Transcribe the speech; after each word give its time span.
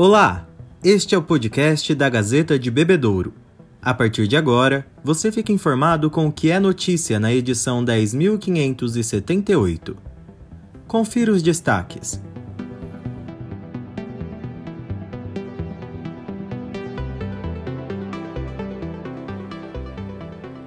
Olá, 0.00 0.46
este 0.84 1.16
é 1.16 1.18
o 1.18 1.22
podcast 1.22 1.92
da 1.92 2.08
Gazeta 2.08 2.56
de 2.56 2.70
Bebedouro. 2.70 3.34
A 3.82 3.92
partir 3.92 4.28
de 4.28 4.36
agora, 4.36 4.86
você 5.02 5.32
fica 5.32 5.50
informado 5.50 6.08
com 6.08 6.28
o 6.28 6.32
que 6.32 6.52
é 6.52 6.60
notícia 6.60 7.18
na 7.18 7.34
edição 7.34 7.84
10.578. 7.84 9.96
Confira 10.86 11.32
os 11.32 11.42
destaques. 11.42 12.22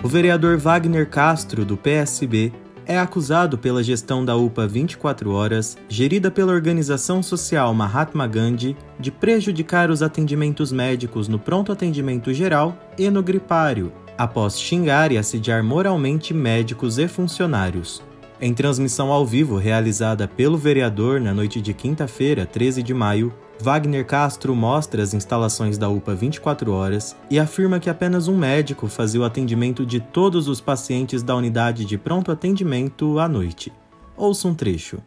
O 0.04 0.09
vereador 0.09 0.57
Wagner 0.57 1.09
Castro, 1.09 1.63
do 1.63 1.77
PSB, 1.77 2.52
é 2.86 2.98
acusado 2.98 3.57
pela 3.57 3.84
gestão 3.84 4.23
da 4.23 4.36
UPA 4.36 4.68
24 4.68 5.32
Horas, 5.32 5.78
gerida 5.87 6.32
pela 6.32 6.54
organização 6.54 7.21
social 7.21 7.73
Mahatma 7.73 8.28
Gandhi, 8.28 8.75
de 9.00 9.11
prejudicar 9.11 9.89
os 9.89 10.01
atendimentos 10.01 10.71
médicos 10.71 11.28
no 11.28 11.39
pronto 11.39 11.71
atendimento 11.71 12.33
geral 12.33 12.78
e 12.97 13.09
no 13.09 13.23
gripário, 13.23 13.92
após 14.18 14.59
xingar 14.59 15.11
e 15.11 15.18
assediar 15.18 15.64
moralmente 15.64 16.33
médicos 16.33 16.97
e 16.97 17.07
funcionários. 17.07 18.01
Em 18.39 18.54
transmissão 18.54 19.11
ao 19.11 19.23
vivo 19.23 19.56
realizada 19.57 20.28
pelo 20.28 20.57
vereador 20.57 21.21
na 21.21 21.32
noite 21.32 21.61
de 21.61 21.75
quinta-feira, 21.75 22.43
13 22.43 22.82
de 22.82 22.93
maio, 22.93 23.32
Wagner 23.61 24.06
Castro 24.06 24.56
mostra 24.56 25.04
as 25.04 25.14
instalações 25.14 25.78
da 25.78 25.88
UPA 25.88 26.15
24 26.15 26.74
horas 26.74 27.15
e 27.29 27.39
afirma 27.39 27.79
que 27.79 27.89
apenas 27.89 28.28
um 28.28 28.36
médico 28.36 28.87
fazia 28.87 29.21
o 29.21 29.24
atendimento 29.24 29.86
de 29.86 30.00
todos 30.00 30.47
os 30.47 30.60
pacientes 30.60 31.21
da 31.21 31.36
unidade 31.36 31.86
de 31.86 31.97
pronto 31.97 32.31
atendimento 32.31 33.20
à 33.20 33.28
noite. 33.30 33.72
Ouça 34.17 34.47
um 34.47 34.56
trecho. 34.56 34.97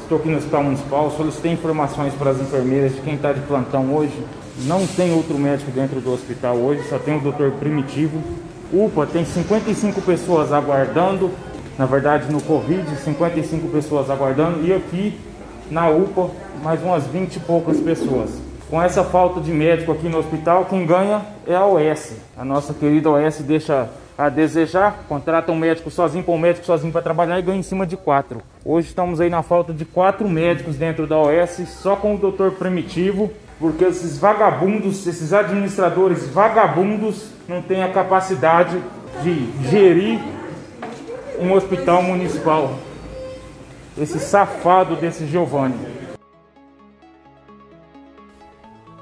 Estou 0.00 0.18
aqui 0.18 0.28
no 0.28 0.38
Hospital 0.38 0.64
Municipal, 0.64 1.10
solicitei 1.10 1.52
informações 1.52 2.12
para 2.14 2.30
as 2.30 2.40
enfermeiras 2.40 2.94
de 2.94 3.00
quem 3.02 3.14
está 3.14 3.32
de 3.32 3.40
plantão 3.42 3.94
hoje. 3.94 4.24
Não 4.64 4.84
tem 4.86 5.12
outro 5.12 5.38
médico 5.38 5.70
dentro 5.70 6.00
do 6.00 6.12
hospital 6.12 6.56
hoje, 6.56 6.82
só 6.88 6.98
tem 6.98 7.16
o 7.16 7.20
doutor 7.20 7.52
Primitivo. 7.52 8.20
UPA 8.72 9.06
tem 9.06 9.24
55 9.24 10.02
pessoas 10.02 10.52
aguardando, 10.52 11.30
na 11.78 11.86
verdade 11.86 12.30
no 12.32 12.42
Covid, 12.42 12.84
55 12.96 13.68
pessoas 13.68 14.10
aguardando, 14.10 14.66
e 14.66 14.72
aqui 14.72 15.16
na 15.70 15.88
UPA 15.88 16.30
mais 16.62 16.82
umas 16.82 17.06
20 17.06 17.36
e 17.36 17.40
poucas 17.40 17.80
pessoas. 17.80 18.30
Com 18.68 18.82
essa 18.82 19.02
falta 19.02 19.40
de 19.40 19.50
médico 19.50 19.92
aqui 19.92 20.08
no 20.08 20.18
hospital, 20.18 20.66
quem 20.66 20.84
ganha 20.84 21.22
é 21.46 21.54
a 21.54 21.64
OS. 21.64 22.12
A 22.36 22.44
nossa 22.44 22.74
querida 22.74 23.10
OS 23.10 23.38
deixa 23.38 23.88
a 24.16 24.28
desejar, 24.28 25.04
contrata 25.08 25.52
um 25.52 25.56
médico 25.56 25.90
sozinho, 25.90 26.24
põe 26.24 26.34
um 26.34 26.38
médico 26.38 26.66
sozinho 26.66 26.92
para 26.92 27.00
trabalhar 27.00 27.38
e 27.38 27.42
ganha 27.42 27.58
em 27.58 27.62
cima 27.62 27.86
de 27.86 27.96
quatro. 27.96 28.42
Hoje 28.64 28.88
estamos 28.88 29.20
aí 29.20 29.30
na 29.30 29.42
falta 29.42 29.72
de 29.72 29.84
quatro 29.84 30.28
médicos 30.28 30.76
dentro 30.76 31.06
da 31.06 31.16
OS, 31.16 31.62
só 31.68 31.94
com 31.96 32.14
o 32.14 32.18
doutor 32.18 32.50
Primitivo, 32.52 33.30
porque 33.60 33.84
esses 33.84 34.18
vagabundos, 34.18 35.06
esses 35.06 35.32
administradores 35.32 36.26
vagabundos, 36.28 37.30
não 37.48 37.62
têm 37.62 37.82
a 37.82 37.90
capacidade 37.90 38.76
de 39.22 39.50
gerir 39.70 40.20
um 41.40 41.52
hospital 41.52 42.02
municipal 42.02 42.74
esse 44.00 44.18
safado 44.18 44.96
desse 44.96 45.26
Giovanni. 45.26 45.76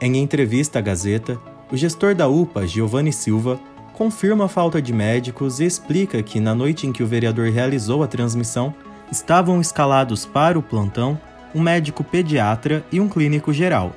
Em 0.00 0.16
entrevista 0.18 0.78
à 0.78 0.82
Gazeta, 0.82 1.38
o 1.70 1.76
gestor 1.76 2.14
da 2.14 2.28
UPA, 2.28 2.66
Giovanni 2.66 3.12
Silva, 3.12 3.58
confirma 3.92 4.44
a 4.44 4.48
falta 4.48 4.80
de 4.80 4.92
médicos 4.92 5.58
e 5.58 5.64
explica 5.64 6.22
que, 6.22 6.38
na 6.38 6.54
noite 6.54 6.86
em 6.86 6.92
que 6.92 7.02
o 7.02 7.06
vereador 7.06 7.50
realizou 7.50 8.02
a 8.02 8.06
transmissão, 8.06 8.74
estavam 9.10 9.60
escalados 9.60 10.26
para 10.26 10.58
o 10.58 10.62
plantão 10.62 11.18
um 11.54 11.60
médico 11.60 12.04
pediatra 12.04 12.84
e 12.92 13.00
um 13.00 13.08
clínico 13.08 13.52
geral. 13.52 13.92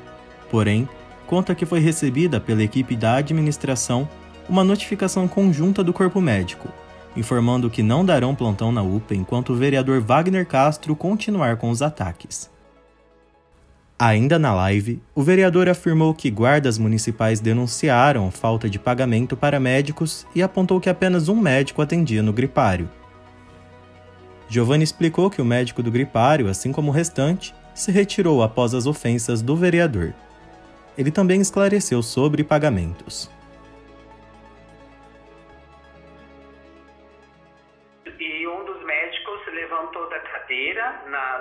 Porém, 0.50 0.88
conta 1.28 1.54
que 1.54 1.66
foi 1.66 1.80
recebida 1.80 2.40
pela 2.40 2.64
equipe 2.64 2.96
da 2.96 3.16
administração 3.16 4.08
uma 4.48 4.64
notificação 4.64 5.28
conjunta 5.28 5.84
do 5.84 5.94
corpo 5.94 6.22
médico, 6.22 6.70
informando 7.16 7.70
que 7.70 7.84
não 7.84 8.06
darão 8.06 8.36
plantão 8.36 8.72
na 8.72 8.82
UPA 8.82 9.16
enquanto 9.16 9.54
o 9.54 9.56
vereador 9.56 10.00
Wagner 10.02 10.46
Castro 10.46 10.96
continuar 10.96 11.58
com 11.58 11.70
os 11.70 11.82
ataques. 11.82 12.50
Ainda 14.02 14.40
na 14.40 14.54
live, 14.54 15.02
o 15.14 15.22
vereador 15.22 15.68
afirmou 15.68 16.14
que 16.14 16.32
guardas 16.32 16.78
municipais 16.78 17.42
denunciaram 17.42 18.32
falta 18.32 18.70
de 18.70 18.80
pagamento 18.80 19.36
para 19.36 19.60
médicos 19.60 20.26
e 20.34 20.42
apontou 20.42 20.80
que 20.80 20.90
apenas 20.90 21.28
um 21.28 21.36
médico 21.36 21.82
atendia 21.82 22.24
no 22.24 22.32
gripário. 22.32 22.90
Giovanni 24.48 24.86
explicou 24.86 25.30
que 25.30 25.42
o 25.42 25.46
médico 25.46 25.84
do 25.84 25.92
gripário, 25.92 26.48
assim 26.48 26.72
como 26.72 26.92
o 26.92 26.94
restante, 26.94 27.54
se 27.76 27.92
retirou 27.92 28.42
após 28.42 28.74
as 28.74 28.86
ofensas 28.86 29.42
do 29.42 29.56
vereador. 29.56 30.14
Ele 30.98 31.12
também 31.12 31.40
esclareceu 31.42 32.02
sobre 32.02 32.44
pagamentos. 32.44 33.30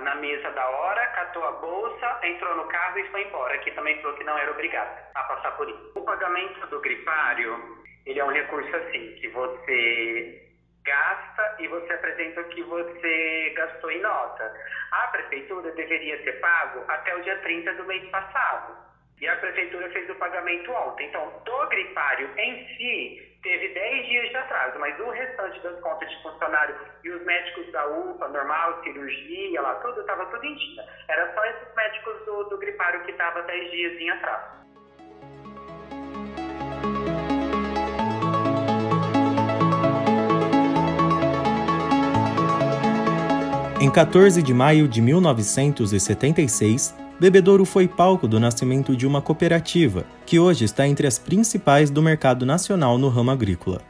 Na, 0.08 0.14
mesa 0.16 0.50
da 0.50 0.66
hora, 0.68 1.06
catou 1.08 1.44
a 1.44 1.52
bolsa, 1.52 2.18
entrou 2.22 2.56
no 2.56 2.64
carro 2.68 2.98
e 2.98 3.08
foi 3.10 3.24
embora, 3.24 3.58
que 3.58 3.70
também 3.72 4.00
falou 4.00 4.16
que 4.16 4.24
não 4.24 4.38
era 4.38 4.50
obrigado 4.50 4.98
a 5.14 5.22
passar 5.24 5.52
por 5.52 5.68
isso. 5.68 5.92
O 5.94 6.00
pagamento 6.02 6.66
do 6.68 6.80
gripário, 6.80 7.84
ele 8.06 8.18
é 8.18 8.24
um 8.24 8.32
recurso 8.32 8.74
assim, 8.74 9.14
que 9.20 9.28
você 9.28 10.48
gasta 10.84 11.56
e 11.58 11.68
você 11.68 11.92
apresenta 11.92 12.40
o 12.40 12.48
que 12.48 12.62
você 12.62 13.52
gastou 13.56 13.90
em 13.90 14.00
nota. 14.00 14.54
A 14.92 15.08
prefeitura 15.08 15.70
deveria 15.72 16.22
ser 16.22 16.40
pago 16.40 16.84
até 16.88 17.14
o 17.14 17.22
dia 17.22 17.36
30 17.40 17.74
do 17.74 17.84
mês 17.84 18.08
passado. 18.10 18.76
E 19.20 19.28
a 19.28 19.36
prefeitura 19.36 19.90
fez 19.90 20.08
o 20.10 20.14
pagamento 20.14 20.70
ontem. 20.70 21.08
Então, 21.08 21.32
do 21.44 21.68
gripário 21.68 22.30
em 22.38 22.66
si, 22.76 23.38
teve 23.42 23.74
10 23.74 24.06
dias 24.06 24.30
de 24.30 24.36
atraso, 24.36 24.78
mas 24.78 24.98
o 25.00 25.10
restante 25.10 25.60
das 25.60 25.80
contas 25.80 26.08
de 26.08 26.22
funcionário 26.22 26.76
e 27.02 27.10
os 27.10 27.24
médicos 27.24 27.70
da 27.72 27.84
UPA, 27.86 28.28
normal, 28.28 28.80
cirurgia, 28.84 29.60
lá, 29.60 29.74
tudo, 29.76 30.00
estava 30.00 30.24
tudo 30.26 30.44
em 30.44 30.54
dia. 30.54 30.84
Era 31.08 31.34
só 31.34 31.44
esses 31.46 31.74
médicos 31.74 32.24
do, 32.26 32.44
do 32.44 32.58
gripário 32.58 33.02
que 33.04 33.10
estavam 33.10 33.44
10 33.44 33.70
dias 33.70 34.00
em 34.00 34.10
atraso. 34.10 34.58
Em 43.80 43.92
14 43.92 44.42
de 44.42 44.52
maio 44.52 44.88
de 44.88 45.00
1976, 45.00 47.07
Bebedouro 47.20 47.64
foi 47.64 47.88
palco 47.88 48.28
do 48.28 48.38
nascimento 48.38 48.96
de 48.96 49.04
uma 49.04 49.20
cooperativa, 49.20 50.06
que 50.24 50.38
hoje 50.38 50.64
está 50.64 50.86
entre 50.86 51.04
as 51.04 51.18
principais 51.18 51.90
do 51.90 52.00
mercado 52.00 52.46
nacional 52.46 52.96
no 52.96 53.08
ramo 53.08 53.32
agrícola. 53.32 53.80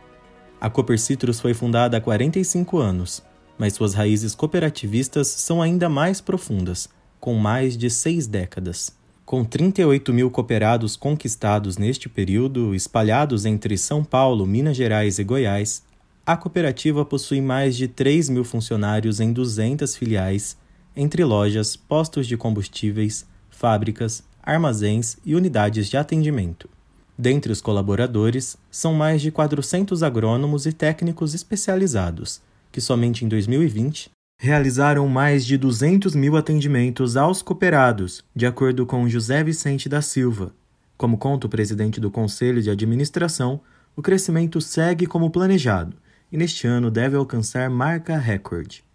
A 0.59 0.71
Cooper 0.71 0.99
Citrus 0.99 1.39
foi 1.39 1.53
fundada 1.53 1.99
há 1.99 2.01
45 2.01 2.79
anos, 2.79 3.23
mas 3.59 3.75
suas 3.75 3.93
raízes 3.93 4.35
cooperativistas 4.35 5.27
são 5.27 5.61
ainda 5.61 5.91
mais 5.91 6.23
profundas, 6.23 6.89
com 7.21 7.35
mais 7.35 7.77
de 7.77 7.91
seis 7.91 8.27
décadas. 8.27 8.97
Com 9.27 9.45
38 9.45 10.11
mil 10.11 10.31
cooperados 10.31 10.97
conquistados 10.97 11.77
neste 11.77 12.09
período, 12.09 12.75
espalhados 12.75 13.45
entre 13.45 13.77
São 13.77 14.03
Paulo, 14.03 14.47
Minas 14.47 14.75
Gerais 14.75 15.19
e 15.19 15.25
Goiás, 15.25 15.83
a 16.25 16.35
cooperativa 16.35 17.05
possui 17.05 17.43
mais 17.43 17.77
de 17.77 17.89
3 17.89 18.31
mil 18.31 18.45
funcionários 18.45 19.21
em 19.21 19.35
200 19.35 19.95
filiais 19.95 20.57
entre 21.01 21.23
lojas, 21.25 21.77
postos 21.77 22.27
de 22.27 22.37
combustíveis, 22.37 23.25
fábricas, 23.49 24.25
armazéns 24.43 25.17
e 25.25 25.37
unidades 25.37 25.87
de 25.87 25.97
atendimento. 25.97 26.69
Dentre 27.17 27.53
os 27.53 27.61
colaboradores, 27.61 28.59
são 28.69 28.95
mais 28.95 29.23
de 29.23 29.31
400 29.31 30.03
agrônomos 30.03 30.67
e 30.67 30.73
técnicos 30.73 31.35
especializados, 31.35 32.41
que 32.73 32.81
somente 32.81 33.25
em 33.25 33.29
2020 33.29 34.11
realizaram 34.41 35.07
mais 35.07 35.47
de 35.47 35.57
200 35.57 36.17
mil 36.17 36.37
atendimentos 36.37 37.17
aos 37.17 37.43
cooperados, 37.43 38.25
de 38.35 38.45
acordo 38.47 38.85
com 38.85 39.09
José 39.09 39.45
Vicente 39.45 39.89
da 39.89 40.03
Silva. 40.03 40.53
Como 40.97 41.17
conta 41.17 41.47
o 41.47 41.51
presidente 41.51 42.01
do 42.01 42.11
Conselho 42.11 42.61
de 42.61 42.71
Administração, 42.71 43.61
o 43.95 44.03
crescimento 44.03 44.61
segue 44.61 45.07
como 45.07 45.31
planejado 45.31 45.97
e 46.31 46.37
neste 46.37 46.67
ano 46.67 46.91
deve 46.91 47.17
alcançar 47.17 47.71
marca 47.71 48.19
recorde. 48.19 48.88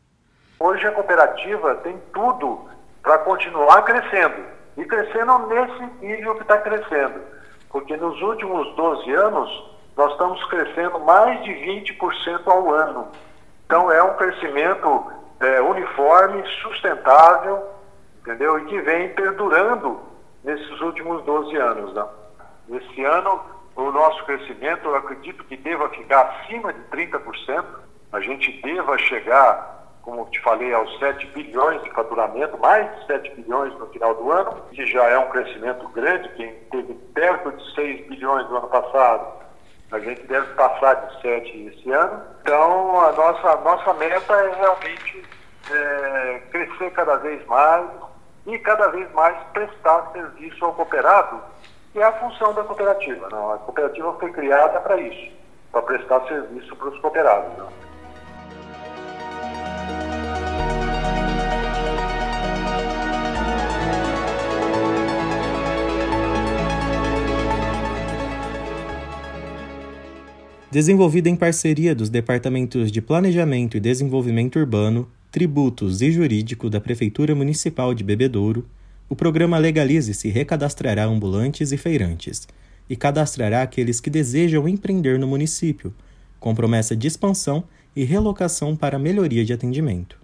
Hoje 0.63 0.88
a 0.88 0.94
cooperativa 0.94 1.75
tem 1.83 2.01
tudo 2.13 2.69
para 3.01 3.18
continuar 3.18 3.81
crescendo. 3.81 4.45
E 4.77 4.86
crescendo 4.86 5.39
nesse 5.48 5.83
nível 6.00 6.36
que 6.36 6.44
está 6.44 6.57
crescendo. 6.57 7.19
Porque 7.69 7.98
nos 7.98 8.21
últimos 8.21 8.74
12 8.74 9.12
anos, 9.12 9.71
nós 9.98 10.13
estamos 10.13 10.42
crescendo 10.45 11.01
mais 11.01 11.44
de 11.44 11.51
20% 11.51 12.48
ao 12.48 12.74
ano. 12.74 13.10
Então 13.65 13.92
é 13.92 14.01
um 14.04 14.13
crescimento 14.13 15.12
é, 15.42 15.60
uniforme, 15.60 16.42
sustentável, 16.62 17.62
entendeu? 18.21 18.57
E 18.60 18.65
que 18.68 18.80
vem 18.80 19.10
perdurando 19.10 20.00
nesses 20.45 20.80
últimos 20.80 21.25
12 21.25 21.57
anos. 21.57 21.94
Né? 21.94 22.06
Esse 22.69 23.04
ano, 23.04 23.42
o 23.75 23.92
nosso 23.92 24.24
crescimento, 24.24 24.88
eu 24.88 24.95
acredito 24.95 25.44
que 25.44 25.57
deva 25.57 25.89
ficar 25.89 26.21
acima 26.21 26.71
de 26.71 26.80
30%. 26.83 27.65
A 28.13 28.21
gente 28.21 28.62
deva 28.62 28.98
chegar 28.98 29.83
como 30.04 30.26
te 30.26 30.40
falei, 30.42 30.74
aos 30.74 31.00
7 31.00 31.26
bilhões 31.28 31.82
de 31.82 31.90
faturamento, 31.92 32.58
mais 32.60 32.94
de 33.00 33.08
7 33.08 33.36
bilhões 33.36 33.74
no 33.80 33.88
final 33.88 34.14
do 34.14 34.32
ano, 34.32 34.62
que 34.72 34.86
já 34.86 35.04
é 35.08 35.18
um 35.18 35.30
crescimento 35.30 35.88
grande, 35.90 36.30
quem 36.36 36.54
teve 36.72 36.94
perto 37.14 37.52
de 37.52 37.74
6 37.74 38.08
bilhões 38.08 38.48
no 38.50 38.58
ano 38.58 38.68
passado, 38.68 39.44
a 39.92 40.00
gente 40.00 40.22
deve 40.24 40.54
passar 40.56 40.94
de 40.96 41.22
7 41.22 41.68
esse 41.68 41.92
ano. 41.92 42.22
Então, 42.42 43.00
a 43.00 43.12
nossa, 43.14 43.50
a 43.50 43.58
nossa 43.62 43.94
meta 43.94 44.34
é 44.34 44.56
realmente 44.56 45.26
é, 45.72 46.42
crescer 46.52 46.92
cada 46.92 47.16
vez 47.18 47.46
mais 47.46 47.90
e 48.46 48.60
cada 48.60 48.90
vez 48.90 49.10
mais 49.14 49.38
prestar 49.54 50.12
serviço 50.12 50.66
ao 50.66 50.74
cooperado, 50.74 51.42
que 51.94 52.00
é 52.00 52.04
a 52.04 52.12
função 52.12 52.54
da 52.54 52.64
cooperativa. 52.64 53.30
Não? 53.30 53.54
A 53.54 53.58
cooperativa 53.60 54.12
foi 54.20 54.32
criada 54.34 54.82
para 54.82 54.98
isso, 54.98 55.32
para 55.72 55.82
prestar 55.84 56.28
serviço 56.28 56.76
para 56.76 56.90
os 56.90 57.00
cooperados. 57.00 57.58
Não? 57.58 57.83
Desenvolvida 70.74 71.30
em 71.30 71.36
parceria 71.36 71.94
dos 71.94 72.10
Departamentos 72.10 72.92
de 72.92 73.00
Planejamento 73.00 73.78
e 73.78 73.80
Desenvolvimento 73.80 74.58
Urbano, 74.58 75.08
Tributos 75.31 76.02
e 76.02 76.12
Jurídico 76.12 76.68
da 76.68 76.81
Prefeitura 76.81 77.36
Municipal 77.36 77.94
de 77.94 78.04
Bebedouro, 78.04 78.66
o 79.08 79.16
programa 79.16 79.60
Legalize-se 79.60 80.30
recadastrará 80.30 81.06
ambulantes 81.06 81.72
e 81.72 81.78
feirantes 81.78 82.48
e 82.90 82.96
cadastrará 82.96 83.62
aqueles 83.62 84.00
que 84.00 84.10
desejam 84.10 84.68
empreender 84.68 85.20
no 85.20 85.28
município, 85.28 85.94
com 86.40 86.56
promessa 86.56 86.96
de 86.96 87.06
expansão 87.06 87.66
e 87.96 88.04
relocação 88.04 88.75
para 88.75 88.98
melhoria 88.98 89.46
de 89.46 89.54
atendimento. 89.54 90.18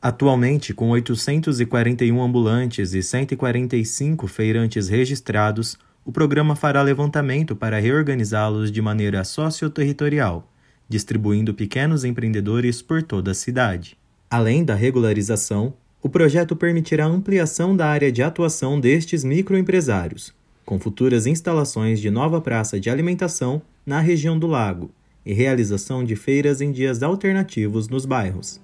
Atualmente, 0.00 0.72
com 0.72 0.88
841 0.88 2.22
ambulantes 2.22 2.94
e 2.94 3.02
145 3.02 4.26
feirantes 4.26 4.88
registrados, 4.88 5.76
o 6.04 6.12
programa 6.12 6.56
fará 6.56 6.82
levantamento 6.82 7.54
para 7.54 7.78
reorganizá-los 7.78 8.72
de 8.72 8.80
maneira 8.80 9.22
socioterritorial, 9.24 10.50
distribuindo 10.88 11.54
pequenos 11.54 12.04
empreendedores 12.04 12.82
por 12.82 13.02
toda 13.02 13.30
a 13.30 13.34
cidade. 13.34 13.96
Além 14.30 14.64
da 14.64 14.74
regularização, 14.74 15.74
o 16.02 16.08
projeto 16.08 16.56
permitirá 16.56 17.04
ampliação 17.04 17.76
da 17.76 17.86
área 17.86 18.10
de 18.10 18.22
atuação 18.22 18.80
destes 18.80 19.22
microempresários, 19.22 20.32
com 20.64 20.78
futuras 20.78 21.26
instalações 21.26 22.00
de 22.00 22.10
nova 22.10 22.40
praça 22.40 22.80
de 22.80 22.88
alimentação 22.88 23.60
na 23.84 24.00
região 24.00 24.38
do 24.38 24.46
lago 24.46 24.90
e 25.24 25.32
realização 25.32 26.02
de 26.02 26.16
feiras 26.16 26.60
em 26.60 26.72
dias 26.72 27.02
alternativos 27.02 27.88
nos 27.88 28.06
bairros. 28.06 28.60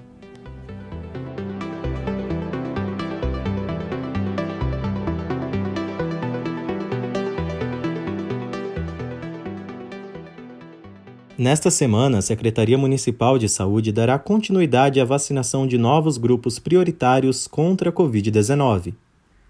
Nesta 11.38 11.70
semana, 11.70 12.16
a 12.16 12.22
Secretaria 12.22 12.78
Municipal 12.78 13.38
de 13.38 13.46
Saúde 13.46 13.92
dará 13.92 14.18
continuidade 14.18 14.98
à 14.98 15.04
vacinação 15.04 15.66
de 15.66 15.76
novos 15.76 16.16
grupos 16.16 16.58
prioritários 16.58 17.46
contra 17.46 17.90
a 17.90 17.92
Covid-19. 17.92 18.94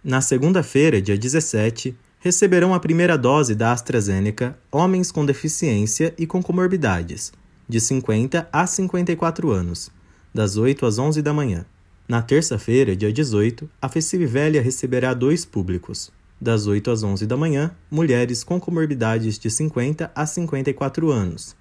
Na 0.02 0.20
segunda-feira, 0.20 1.00
dia 1.00 1.16
17, 1.16 1.94
receberão 2.18 2.74
a 2.74 2.80
primeira 2.80 3.16
dose 3.16 3.54
da 3.54 3.70
AstraZeneca 3.70 4.58
homens 4.72 5.12
com 5.12 5.24
deficiência 5.24 6.12
e 6.18 6.26
com 6.26 6.42
comorbidades, 6.42 7.32
de 7.68 7.80
50 7.80 8.48
a 8.52 8.66
54 8.66 9.52
anos, 9.52 9.88
das 10.34 10.56
8 10.56 10.86
às 10.86 10.98
11 10.98 11.22
da 11.22 11.32
manhã. 11.32 11.64
Na 12.08 12.20
terça-feira, 12.20 12.96
dia 12.96 13.12
18, 13.12 13.70
a 13.80 13.88
Fecivelha 13.88 14.60
receberá 14.60 15.14
dois 15.14 15.44
públicos. 15.44 16.10
Das 16.40 16.66
8 16.66 16.90
às 16.90 17.04
11 17.04 17.26
da 17.26 17.36
manhã, 17.36 17.70
mulheres 17.88 18.42
com 18.42 18.58
comorbidades 18.58 19.38
de 19.38 19.48
50 19.48 20.10
a 20.12 20.26
54 20.26 21.12
anos, 21.12 21.54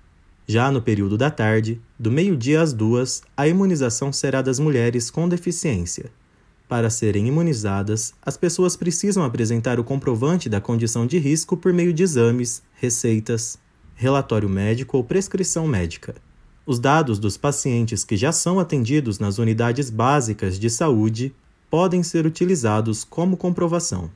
já 0.47 0.71
no 0.71 0.81
período 0.81 1.17
da 1.17 1.31
tarde, 1.31 1.81
do 1.97 2.11
meio-dia 2.11 2.61
às 2.61 2.71
duas, 2.71 3.23
a 3.35 3.47
imunização 3.47 4.13
será 4.13 4.41
das 4.41 4.59
mulheres 4.59 5.09
com 5.09 5.27
deficiência. 5.27 6.11
Para 6.67 6.89
serem 6.89 7.27
imunizadas, 7.27 8.13
as 8.21 8.37
pessoas 8.37 8.75
precisam 8.75 9.23
apresentar 9.23 9.79
o 9.79 9.83
comprovante 9.83 10.49
da 10.49 10.61
condição 10.61 11.05
de 11.05 11.17
risco 11.17 11.55
por 11.55 11.73
meio 11.73 11.93
de 11.93 12.03
exames, 12.03 12.61
receitas, 12.75 13.57
relatório 13.95 14.49
médico 14.49 14.97
ou 14.97 15.03
prescrição 15.03 15.67
médica. 15.67 16.15
Os 16.65 16.79
dados 16.79 17.19
dos 17.19 17.37
pacientes 17.37 18.03
que 18.03 18.17
já 18.17 18.31
são 18.31 18.59
atendidos 18.59 19.19
nas 19.19 19.37
unidades 19.37 19.89
básicas 19.89 20.59
de 20.59 20.69
saúde 20.69 21.33
podem 21.69 22.01
ser 22.01 22.25
utilizados 22.25 23.03
como 23.03 23.37
comprovação. 23.37 24.09